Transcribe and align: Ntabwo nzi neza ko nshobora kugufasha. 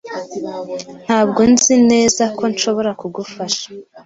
Ntabwo 1.05 1.41
nzi 1.51 1.75
neza 1.91 2.23
ko 2.37 2.43
nshobora 2.53 2.91
kugufasha. 3.01 3.65